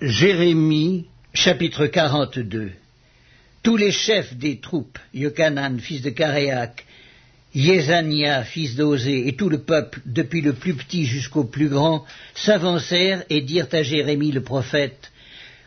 [0.00, 2.70] Jérémie, chapitre 42
[3.62, 6.86] Tous les chefs des troupes, Yochanan, fils de Caréac,
[7.54, 13.24] Yezania, fils d'Osée, et tout le peuple, depuis le plus petit jusqu'au plus grand, s'avancèrent
[13.28, 15.12] et dirent à Jérémie le prophète,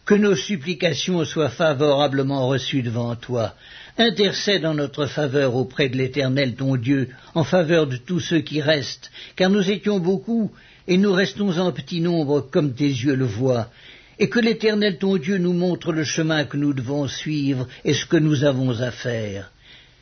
[0.03, 3.53] Que nos supplications soient favorablement reçues devant toi.
[3.99, 8.61] Intercède en notre faveur auprès de l'Éternel ton Dieu, en faveur de tous ceux qui
[8.61, 10.51] restent, car nous étions beaucoup,
[10.87, 13.69] et nous restons en petit nombre, comme tes yeux le voient
[14.19, 18.05] et que l'Éternel ton Dieu nous montre le chemin que nous devons suivre et ce
[18.05, 19.51] que nous avons à faire.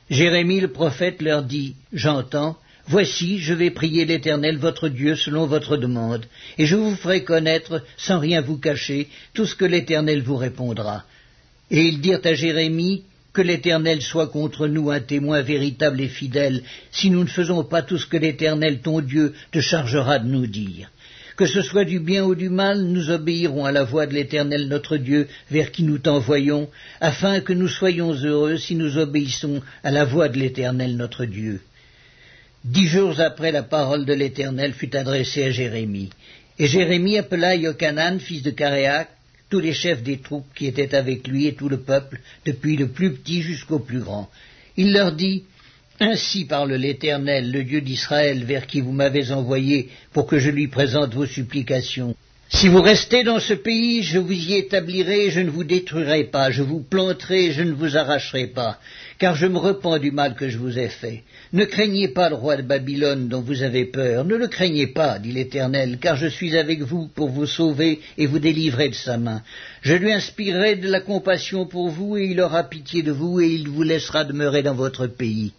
[0.10, 2.58] Jérémie le prophète leur dit, J'entends,
[2.88, 6.26] voici, je vais prier l'Éternel votre Dieu selon votre demande,
[6.58, 11.04] et je vous ferai connaître, sans rien vous cacher, tout ce que l'Éternel vous répondra.
[11.70, 16.64] Et ils dirent à Jérémie, que l'Éternel soit contre nous un témoin véritable et fidèle,
[16.92, 20.48] si nous ne faisons pas tout ce que l'Éternel ton Dieu te chargera de nous
[20.48, 20.90] dire.
[21.42, 24.68] Que ce soit du bien ou du mal, nous obéirons à la voix de l'Éternel
[24.68, 26.70] notre Dieu, vers qui nous t'envoyons,
[27.00, 31.60] afin que nous soyons heureux si nous obéissons à la voix de l'Éternel notre Dieu.
[32.64, 36.12] Dix jours après, la parole de l'Éternel fut adressée à Jérémie.
[36.60, 39.10] Et Jérémie appela Yochanan, fils de Caréac,
[39.50, 42.90] tous les chefs des troupes qui étaient avec lui et tout le peuple, depuis le
[42.90, 44.30] plus petit jusqu'au plus grand.
[44.78, 45.46] Il leur dit,
[46.02, 50.68] ainsi parle l'Éternel, le Dieu d'Israël, vers qui vous m'avez envoyé pour que je lui
[50.68, 52.16] présente vos supplications.
[52.54, 56.52] Si vous restez dans ce pays, je vous y établirai, je ne vous détruirai pas,
[56.52, 58.78] je vous planterai, je ne vous arracherai pas,
[59.20, 61.24] car je me repens du mal que je vous ai fait.
[61.54, 65.18] Ne craignez pas le roi de Babylone dont vous avez peur, ne le craignez pas,
[65.18, 69.18] dit l'Éternel, car je suis avec vous pour vous sauver et vous délivrer de sa
[69.18, 69.42] main.
[69.82, 73.48] Je lui inspirerai de la compassion pour vous, et il aura pitié de vous, et
[73.48, 75.54] il vous laissera demeurer dans votre pays.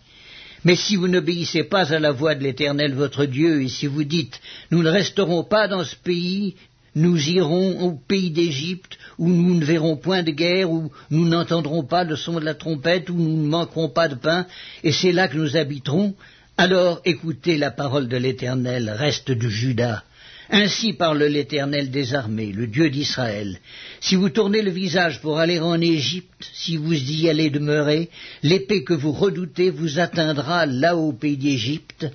[0.65, 4.05] Mais si vous n'obéissez pas à la voix de l'Éternel votre Dieu, et si vous
[4.05, 6.55] dites Nous ne resterons pas dans ce pays,
[6.95, 11.85] nous irons au pays d'Égypte, où nous ne verrons point de guerre, où nous n'entendrons
[11.85, 14.47] pas le son de la trompette, où nous ne manquerons pas de pain,
[14.85, 16.15] et c'est là que nous habiterons,
[16.59, 20.03] alors écoutez la parole de l'Éternel, reste de Judas.
[20.51, 23.59] Ainsi parle l'Éternel des armées, le Dieu d'Israël.
[24.01, 28.11] Si vous tournez le visage pour aller en Égypte, si vous y allez demeurer,
[28.43, 32.07] l'épée que vous redoutez vous atteindra là au pays d'Égypte,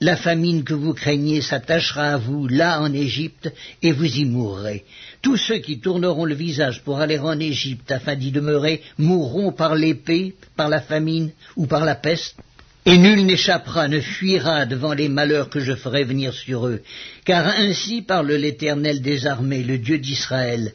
[0.00, 3.52] la famine que vous craignez s'attachera à vous là en Égypte,
[3.82, 4.84] et vous y mourrez.
[5.22, 9.74] Tous ceux qui tourneront le visage pour aller en Égypte afin d'y demeurer mourront par
[9.74, 12.36] l'épée, par la famine ou par la peste.
[12.90, 16.80] Et nul n'échappera, ne fuira devant les malheurs que je ferai venir sur eux,
[17.26, 20.72] car ainsi parle l'Éternel des armées, le Dieu d'Israël.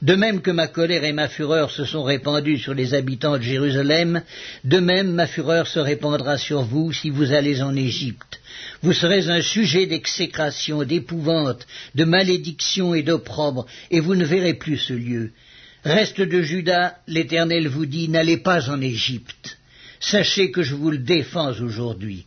[0.00, 3.42] De même que ma colère et ma fureur se sont répandues sur les habitants de
[3.42, 4.22] Jérusalem,
[4.64, 8.40] de même ma fureur se répandra sur vous si vous allez en Égypte.
[8.80, 14.78] Vous serez un sujet d'exécration, d'épouvante, de malédiction et d'opprobre, et vous ne verrez plus
[14.78, 15.32] ce lieu.
[15.84, 19.58] Reste de Judas, l'Éternel vous dit, n'allez pas en Égypte.
[20.02, 22.26] Sachez que je vous le défends aujourd'hui.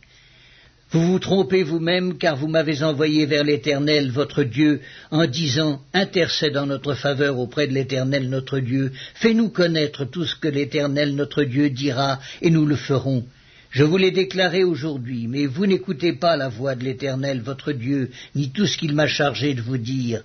[0.90, 6.56] Vous vous trompez vous-même, car vous m'avez envoyé vers l'Éternel, votre Dieu, en disant Intercède
[6.56, 11.44] en notre faveur auprès de l'Éternel, notre Dieu, fais-nous connaître tout ce que l'Éternel, notre
[11.44, 13.26] Dieu, dira, et nous le ferons.
[13.70, 18.10] Je vous l'ai déclaré aujourd'hui, mais vous n'écoutez pas la voix de l'Éternel, votre Dieu,
[18.34, 20.22] ni tout ce qu'il m'a chargé de vous dire.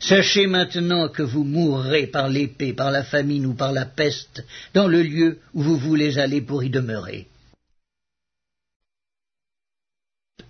[0.00, 4.88] Sachez maintenant que vous mourrez par l'épée, par la famine ou par la peste, dans
[4.88, 7.26] le lieu où vous voulez aller pour y demeurer.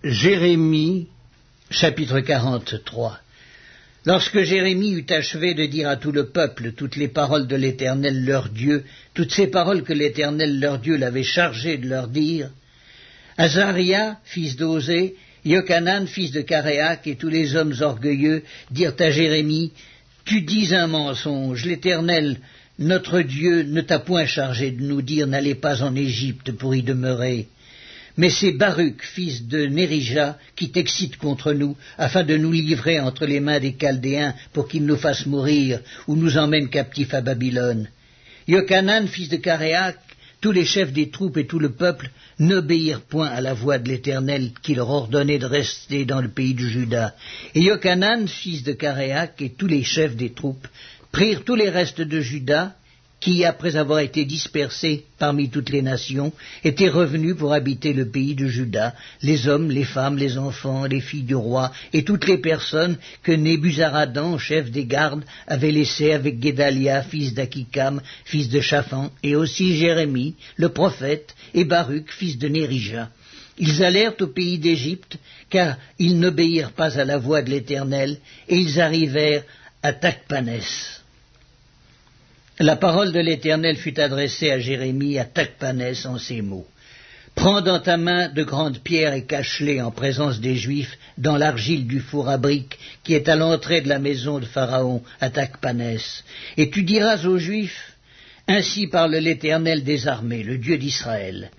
[0.03, 1.09] Jérémie,
[1.71, 3.21] chapitre 43
[4.07, 8.25] Lorsque Jérémie eut achevé de dire à tout le peuple toutes les paroles de l'Éternel
[8.25, 12.49] leur Dieu, toutes ces paroles que l'Éternel leur Dieu l'avait chargé de leur dire,
[13.37, 19.73] Azaria, fils d'Osée, Yochanan, fils de Caréac, et tous les hommes orgueilleux dirent à Jérémie,
[20.25, 22.39] Tu dis un mensonge, l'Éternel,
[22.79, 26.83] notre Dieu, ne t'a point chargé de nous dire N'allez pas en Égypte pour y
[26.83, 27.49] demeurer.
[28.17, 33.27] Mais c'est Baruch, fils de Nérija, qui t'excite contre nous, afin de nous livrer entre
[33.27, 37.89] les mains des Chaldéens, pour qu'ils nous fassent mourir, ou nous emmènent captifs à Babylone.
[38.49, 39.97] Yochanan, fils de Caréac,
[40.41, 43.89] tous les chefs des troupes et tout le peuple n'obéirent point à la voix de
[43.89, 47.15] l'Éternel qui leur ordonnait de rester dans le pays de Juda.
[47.55, 50.67] Et Yochanan, fils de Caréac, et tous les chefs des troupes
[51.13, 52.75] prirent tous les restes de Juda
[53.21, 56.33] qui, après avoir été dispersés parmi toutes les nations,
[56.65, 61.01] étaient revenus pour habiter le pays de Juda, les hommes, les femmes, les enfants, les
[61.01, 66.41] filles du roi, et toutes les personnes que Nébuzaradan, chef des gardes, avait laissées avec
[66.41, 72.49] Guédalia, fils d'Akikam, fils de Shaphan, et aussi Jérémie, le prophète, et Baruch, fils de
[72.49, 73.11] Nérija.
[73.59, 75.19] Ils allèrent au pays d'Égypte,
[75.51, 78.17] car ils n'obéirent pas à la voix de l'Éternel,
[78.49, 79.45] et ils arrivèrent
[79.83, 81.00] à Takpanès.
[82.63, 86.67] La parole de l'Éternel fut adressée à Jérémie à Tacpanès en ces mots.
[87.35, 91.87] Prends dans ta main de grandes pierres et cache-les en présence des Juifs dans l'argile
[91.87, 96.23] du four à briques qui est à l'entrée de la maison de Pharaon à Tacpanès.
[96.59, 97.95] Et tu diras aux Juifs,
[98.47, 101.51] Ainsi parle l'Éternel des armées, le Dieu d'Israël.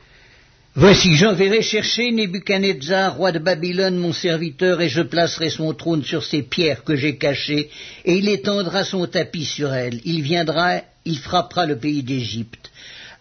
[0.73, 6.23] Voici, j'enverrai chercher Nebuchadnezzar, roi de Babylone, mon serviteur, et je placerai son trône sur
[6.23, 7.69] ces pierres que j'ai cachées,
[8.05, 9.99] et il étendra son tapis sur elles.
[10.05, 12.71] Il viendra, il frappera le pays d'Égypte.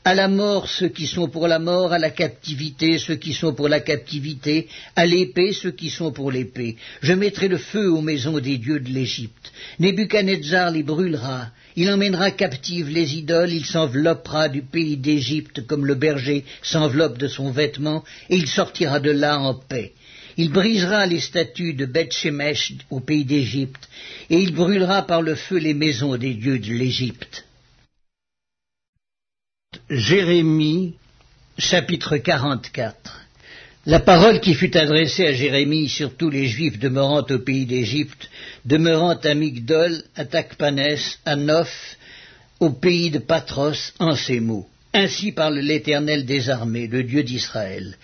[0.04, 3.52] À la mort ceux qui sont pour la mort, à la captivité ceux qui sont
[3.52, 6.76] pour la captivité, à l'épée ceux qui sont pour l'épée.
[7.02, 9.52] Je mettrai le feu aux maisons des dieux de l'Égypte.
[9.80, 15.94] Nebuchadnezzar les brûlera, il emmènera captives les idoles, il s'enveloppera du pays d'Égypte comme le
[15.94, 19.92] berger s'enveloppe de son vêtement, et il sortira de là en paix.
[20.36, 23.88] Il brisera les statues de Beth-Shemesh au pays d'Égypte,
[24.30, 27.44] et il brûlera par le feu les maisons des dieux de l'Égypte.
[29.88, 30.94] Jérémie,
[31.58, 33.19] chapitre 44
[33.90, 38.30] la parole qui fut adressée à Jérémie sur tous les Juifs demeurant au pays d'Égypte,
[38.64, 41.96] demeurant à Migdol, à Tacpanès, à Noph,
[42.60, 44.68] au pays de Patros, en ces mots.
[44.94, 47.96] Ainsi parle l'Éternel des armées, le Dieu d'Israël.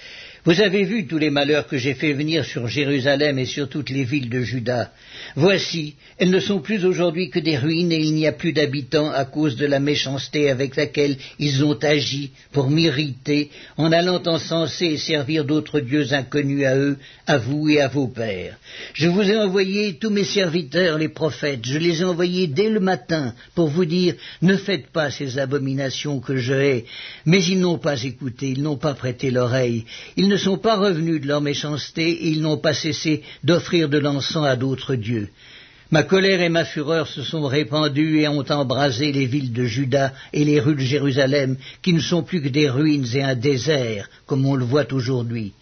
[0.47, 3.91] Vous avez vu tous les malheurs que j'ai fait venir sur Jérusalem et sur toutes
[3.91, 4.93] les villes de Juda.
[5.35, 9.11] Voici, elles ne sont plus aujourd'hui que des ruines et il n'y a plus d'habitants
[9.11, 14.87] à cause de la méchanceté avec laquelle ils ont agi pour m'irriter en allant encenser
[14.87, 16.97] et servir d'autres dieux inconnus à eux,
[17.27, 18.57] à vous et à vos pères.
[18.95, 22.79] Je vous ai envoyé tous mes serviteurs, les prophètes, je les ai envoyés dès le
[22.79, 26.85] matin pour vous dire ne faites pas ces abominations que je hais,
[27.25, 29.85] mais ils n'ont pas écouté, ils n'ont pas prêté l'oreille,
[30.37, 34.57] sont pas revenus de leur méchanceté et ils n'ont pas cessé d'offrir de l'encens à
[34.57, 35.29] d'autres dieux.
[35.91, 40.13] Ma colère et ma fureur se sont répandues et ont embrasé les villes de Juda
[40.33, 44.09] et les rues de Jérusalem, qui ne sont plus que des ruines et un désert,
[44.27, 45.53] comme on le voit aujourd'hui.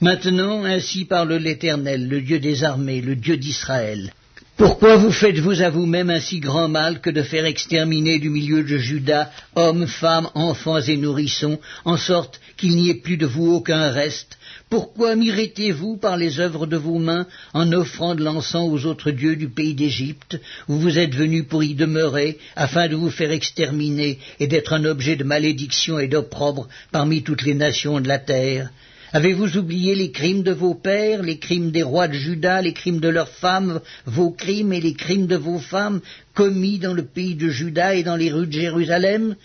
[0.00, 4.12] Maintenant, ainsi parle l'Éternel, le Dieu des armées, le Dieu d'Israël.
[4.56, 8.62] Pourquoi vous faites-vous à vous-même un si grand mal que de faire exterminer du milieu
[8.62, 13.52] de Juda hommes, femmes, enfants et nourrissons, en sorte qu'il n'y ait plus de vous
[13.52, 14.38] aucun reste?
[14.70, 19.34] Pourquoi m'irritez-vous par les œuvres de vos mains en offrant de l'encens aux autres dieux
[19.34, 24.20] du pays d'Égypte, où vous êtes venus pour y demeurer, afin de vous faire exterminer
[24.38, 28.70] et d'être un objet de malédiction et d'opprobre parmi toutes les nations de la terre
[29.14, 32.98] Avez-vous oublié les crimes de vos pères, les crimes des rois de Juda, les crimes
[32.98, 36.00] de leurs femmes, vos crimes et les crimes de vos femmes
[36.34, 39.36] commis dans le pays de Juda et dans les rues de Jérusalem?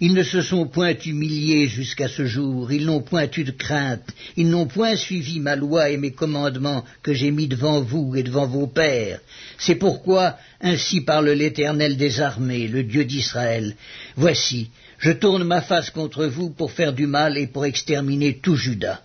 [0.00, 4.08] Ils ne se sont point humiliés jusqu'à ce jour, ils n'ont point eu de crainte,
[4.38, 8.22] ils n'ont point suivi ma loi et mes commandements que j'ai mis devant vous et
[8.22, 9.20] devant vos pères.
[9.58, 13.76] C'est pourquoi, ainsi parle l'Éternel des armées, le Dieu d'Israël.
[14.16, 18.54] Voici, je tourne ma face contre vous pour faire du mal et pour exterminer tout
[18.54, 19.00] Judas.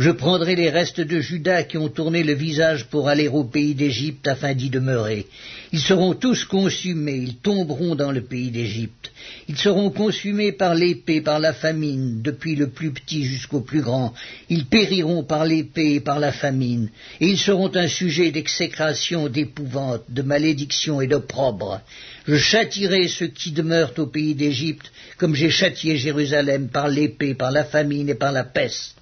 [0.00, 3.74] Je prendrai les restes de Judas qui ont tourné le visage pour aller au pays
[3.74, 5.26] d'Égypte afin d'y demeurer.
[5.72, 9.12] Ils seront tous consumés, ils tomberont dans le pays d'Égypte.
[9.46, 14.14] Ils seront consumés par l'épée, par la famine, depuis le plus petit jusqu'au plus grand.
[14.48, 16.88] Ils périront par l'épée et par la famine,
[17.20, 21.82] et ils seront un sujet d'exécration, d'épouvante, de malédiction et d'opprobre.
[22.26, 27.50] Je châtirai ceux qui demeurent au pays d'Égypte, comme j'ai châtié Jérusalem par l'épée, par
[27.50, 28.99] la famine et par la peste.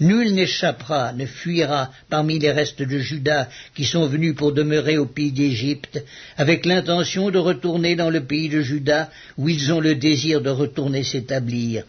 [0.00, 5.06] Nul n'échappera, ne fuira parmi les restes de Judas qui sont venus pour demeurer au
[5.06, 6.02] pays d'Égypte,
[6.36, 10.50] avec l'intention de retourner dans le pays de Judas, où ils ont le désir de
[10.50, 11.84] retourner s'établir.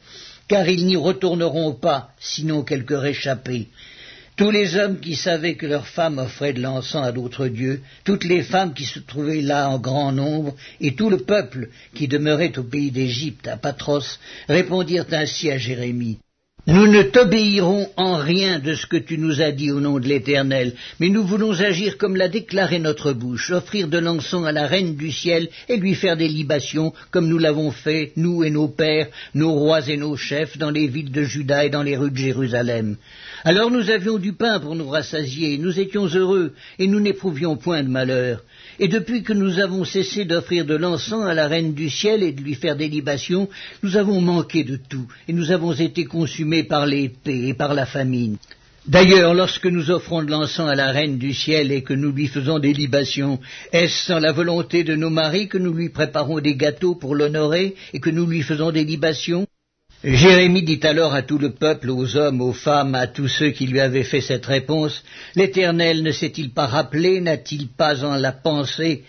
[0.47, 3.67] Car ils n'y retourneront pas, sinon quelques réchappés.
[4.35, 8.23] Tous les hommes qui savaient que leurs femmes offraient de l'encens à d'autres dieux, toutes
[8.23, 12.57] les femmes qui se trouvaient là en grand nombre, et tout le peuple qui demeurait
[12.57, 16.19] au pays d'Égypte, à Patros, répondirent ainsi à Jérémie.
[16.67, 20.07] Nous ne t'obéirons en rien de ce que tu nous as dit au nom de
[20.07, 24.67] l'Éternel, mais nous voulons agir comme l'a déclaré notre bouche, offrir de l'encens à la
[24.67, 28.67] reine du ciel et lui faire des libations, comme nous l'avons fait, nous et nos
[28.67, 32.11] pères, nos rois et nos chefs, dans les villes de Juda et dans les rues
[32.11, 32.97] de Jérusalem.
[33.45, 37.83] Alors nous avions du pain pour nous rassasier, nous étions heureux, et nous n'éprouvions point
[37.83, 38.43] de malheur.
[38.79, 42.33] Et depuis que nous avons cessé d'offrir de l'encens à la reine du ciel et
[42.33, 43.47] de lui faire des libations,
[43.81, 47.85] nous avons manqué de tout, et nous avons été consumés par l'épée et par la
[47.85, 48.37] famine.
[48.87, 52.27] D'ailleurs, lorsque nous offrons de l'encens à la reine du ciel et que nous lui
[52.27, 53.39] faisons des libations,
[53.71, 57.75] est-ce sans la volonté de nos maris que nous lui préparons des gâteaux pour l'honorer
[57.93, 59.45] et que nous lui faisons des libations?
[60.03, 63.67] Jérémie dit alors à tout le peuple, aux hommes, aux femmes, à tous ceux qui
[63.67, 65.03] lui avaient fait cette réponse,
[65.35, 69.03] L'Éternel ne s'est-il pas rappelé, n'a-t-il pas en la pensée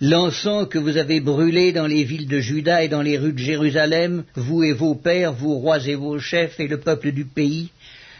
[0.00, 3.38] L'encens que vous avez brûlé dans les villes de Juda et dans les rues de
[3.38, 7.70] Jérusalem, vous et vos pères, vos rois et vos chefs et le peuple du pays,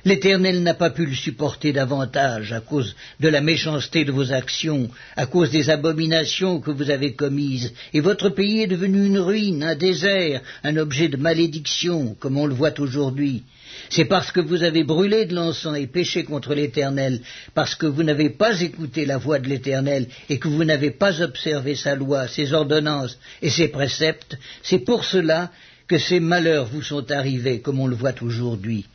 [0.07, 4.89] L'Éternel n'a pas pu le supporter davantage à cause de la méchanceté de vos actions,
[5.17, 9.65] à cause des abominations que vous avez commises, et votre pays est devenu une ruine,
[9.65, 13.43] un désert, un objet de malédiction, comme on le voit aujourd'hui.
[13.91, 17.21] C'est parce que vous avez brûlé de l'encens et péché contre l'Éternel,
[17.53, 21.21] parce que vous n'avez pas écouté la voix de l'Éternel et que vous n'avez pas
[21.21, 25.51] observé sa loi, ses ordonnances et ses préceptes, c'est pour cela
[25.89, 28.87] que ces malheurs vous sont arrivés, comme on le voit aujourd'hui.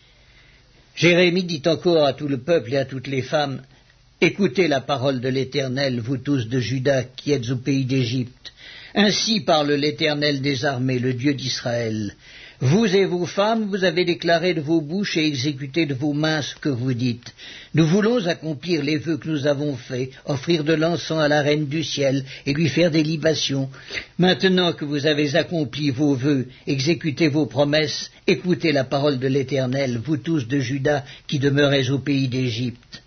[0.96, 3.62] Jérémie dit encore à tout le peuple et à toutes les femmes,
[4.24, 8.54] Écoutez la parole de l'Éternel, vous tous de Juda qui êtes au pays d'Égypte.
[8.94, 12.16] Ainsi parle l'Éternel des armées, le Dieu d'Israël.
[12.64, 16.44] Vous et vos femmes, vous avez déclaré de vos bouches et exécuté de vos mains
[16.44, 17.34] ce que vous dites.
[17.74, 21.66] Nous voulons accomplir les vœux que nous avons faits, offrir de l'encens à la reine
[21.66, 23.68] du ciel et lui faire des libations.
[24.20, 30.00] Maintenant que vous avez accompli vos vœux, exécuté vos promesses, écoutez la parole de l'Éternel,
[30.04, 33.02] vous tous de Juda qui demeurez au pays d'Égypte.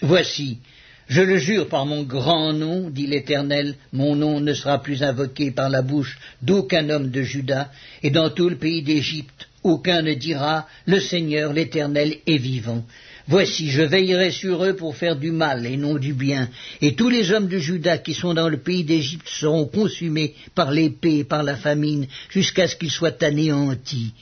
[0.00, 0.60] Voici,
[1.08, 5.50] je le jure par mon grand nom, dit l'Éternel, mon nom ne sera plus invoqué
[5.50, 7.70] par la bouche d'aucun homme de Juda,
[8.02, 12.84] et dans tout le pays d'Égypte, aucun ne dira, Le Seigneur, l'Éternel, est vivant.
[13.26, 16.50] Voici, je veillerai sur eux pour faire du mal et non du bien,
[16.82, 20.70] et tous les hommes de Juda qui sont dans le pays d'Égypte seront consumés par
[20.70, 24.12] l'épée et par la famine, jusqu'à ce qu'ils soient anéantis.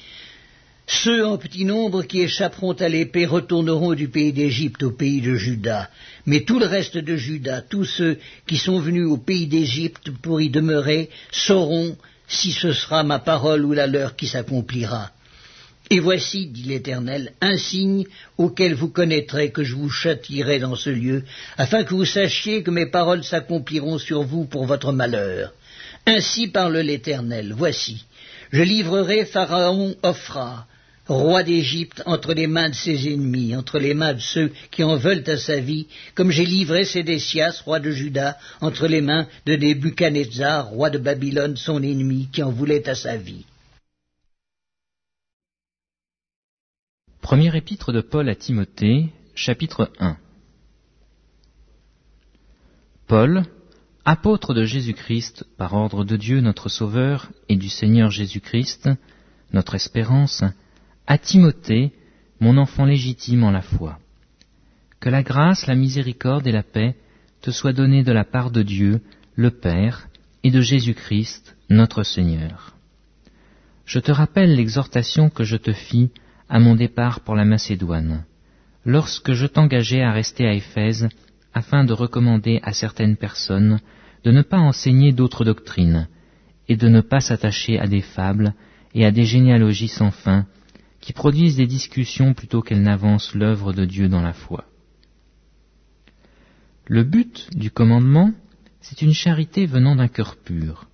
[0.86, 5.34] Ceux en petit nombre qui échapperont à l'épée retourneront du pays d'Égypte au pays de
[5.34, 5.88] Juda.
[6.26, 10.40] Mais tout le reste de Juda, tous ceux qui sont venus au pays d'Égypte pour
[10.40, 11.96] y demeurer, sauront
[12.28, 15.10] si ce sera ma parole ou la leur qui s'accomplira.
[15.90, 18.06] Et voici, dit l'Éternel, un signe
[18.38, 21.24] auquel vous connaîtrez que je vous châtierai dans ce lieu,
[21.58, 25.52] afin que vous sachiez que mes paroles s'accompliront sur vous pour votre malheur.
[26.06, 28.04] Ainsi parle l'Éternel, voici,
[28.52, 30.66] je livrerai Pharaon Ophra,
[31.06, 34.96] roi d'Égypte, entre les mains de ses ennemis, entre les mains de ceux qui en
[34.96, 39.56] veulent à sa vie, comme j'ai livré Sédécias, roi de Juda, entre les mains de
[39.56, 43.44] Nebuchadnezzar, roi de Babylone, son ennemi, qui en voulait à sa vie.
[47.20, 50.16] Premier épître de Paul à Timothée, chapitre 1
[53.06, 53.44] Paul,
[54.04, 58.88] apôtre de Jésus-Christ, par ordre de Dieu notre Sauveur et du Seigneur Jésus-Christ,
[59.52, 60.42] notre espérance,
[61.06, 61.92] à Timothée,
[62.40, 63.98] mon enfant légitime en la foi.
[65.00, 66.96] Que la grâce, la miséricorde et la paix
[67.40, 69.00] te soient données de la part de Dieu,
[69.34, 70.08] le Père,
[70.44, 72.74] et de Jésus-Christ, notre Seigneur.
[73.84, 76.10] Je te rappelle l'exhortation que je te fis
[76.48, 78.24] à mon départ pour la Macédoine,
[78.84, 81.08] lorsque je t'engageai à rester à Éphèse
[81.54, 83.80] afin de recommander à certaines personnes
[84.24, 86.08] de ne pas enseigner d'autres doctrines,
[86.68, 88.54] et de ne pas s'attacher à des fables
[88.94, 90.46] et à des généalogies sans fin,
[91.02, 94.64] qui produisent des discussions plutôt qu'elles n'avancent l'œuvre de Dieu dans la foi.
[96.86, 98.32] Le but du commandement,
[98.80, 100.86] c'est une charité venant d'un cœur pur,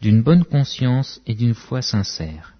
[0.00, 2.54] d'une bonne conscience et d'une foi sincère.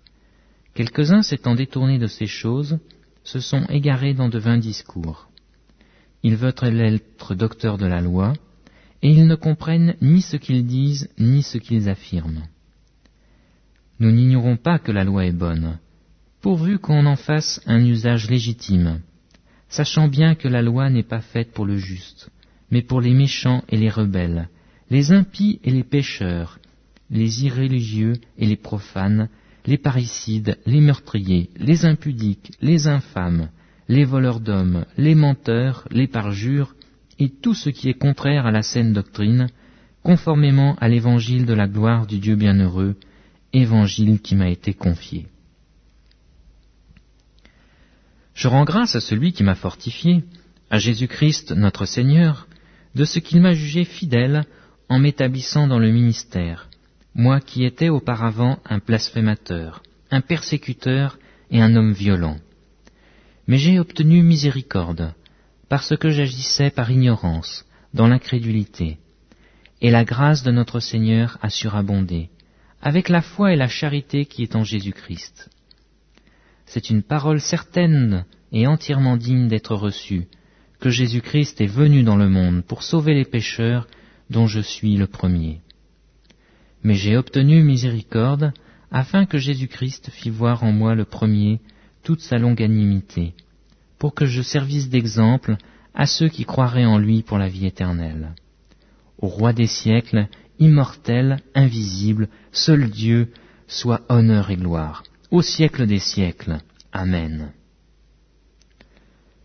[0.75, 2.79] Quelques-uns s'étant détournés de ces choses,
[3.23, 5.29] se sont égarés dans de vains discours.
[6.23, 8.33] Ils veulent être docteurs de la loi,
[9.03, 12.49] et ils ne comprennent ni ce qu'ils disent, ni ce qu'ils affirment.
[14.01, 15.79] Nous n'ignorons pas que la loi est bonne,
[16.47, 19.00] pourvu qu'on en fasse un usage légitime,
[19.69, 22.31] sachant bien que la loi n'est pas faite pour le juste,
[22.71, 24.49] mais pour les méchants et les rebelles,
[24.88, 26.61] les impies et les pécheurs,
[27.11, 29.29] les irréligieux et les profanes,
[29.67, 33.49] les parricides, les meurtriers, les impudiques, les infâmes,
[33.88, 36.76] les voleurs d'hommes, les menteurs, les parjures,
[37.19, 39.49] et tout ce qui est contraire à la saine doctrine,
[40.05, 42.95] conformément à l'évangile de la gloire du Dieu bienheureux,
[43.53, 45.26] évangile qui m'a été confié.
[48.37, 50.23] Je rends grâce à celui qui m'a fortifié,
[50.69, 52.47] à Jésus-Christ notre Seigneur,
[52.95, 54.45] de ce qu'il m'a jugé fidèle
[54.90, 56.69] en m'établissant dans le ministère,
[57.14, 61.19] moi qui étais auparavant un blasphémateur, un persécuteur
[61.50, 62.37] et un homme violent.
[63.47, 65.14] Mais j'ai obtenu miséricorde,
[65.71, 67.64] parce que j'agissais par ignorance,
[67.95, 68.99] dans l'incrédulité,
[69.81, 72.28] et la grâce de notre Seigneur a surabondé,
[72.83, 75.49] avec la foi et la charité qui est en Jésus-Christ.
[76.67, 80.27] C'est une parole certaine et entièrement digne d'être reçue,
[80.81, 83.87] que Jésus-Christ est venu dans le monde pour sauver les pécheurs
[84.31, 85.61] dont je suis le premier.
[86.83, 88.53] Mais j'ai obtenu miséricorde
[88.91, 91.61] afin que Jésus-Christ fît voir en moi le premier
[92.03, 93.35] toute sa longanimité,
[93.99, 95.57] pour que je servisse d'exemple
[95.95, 98.35] à ceux qui croiraient en lui pour la vie éternelle.
[99.19, 103.33] Au roi des siècles, immortel, invisible, seul Dieu,
[103.67, 105.03] soit honneur et gloire,
[105.37, 106.61] au siècle des siècles.
[106.93, 107.52] Amen.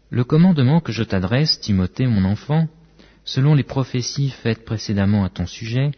[0.09, 2.69] Le commandement que je t'adresse, Timothée mon enfant,
[3.25, 5.91] selon les prophéties faites précédemment à ton sujet,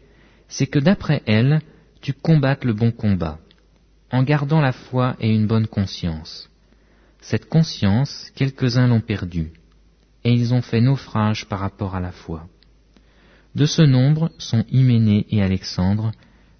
[0.48, 1.62] c'est que d'après elles,
[2.02, 3.38] tu combattes le bon combat,
[4.12, 6.50] en gardant la foi et une bonne conscience.
[7.22, 9.52] Cette conscience, quelques-uns l'ont perdue,
[10.24, 12.48] et ils ont fait naufrage par rapport à la foi.
[13.54, 16.12] De ce nombre sont Hyménée et Alexandre,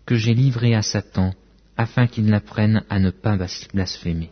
[0.06, 1.34] que j'ai livrés à Satan,
[1.78, 3.38] afin qu'ils n'apprennent à ne pas
[3.74, 4.30] blasphémer.